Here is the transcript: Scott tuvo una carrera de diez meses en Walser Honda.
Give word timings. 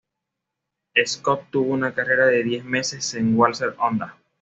Scott 1.05 1.51
tuvo 1.51 1.71
una 1.73 1.93
carrera 1.93 2.25
de 2.25 2.43
diez 2.43 2.65
meses 2.65 3.13
en 3.13 3.37
Walser 3.37 3.75
Honda. 3.77 4.17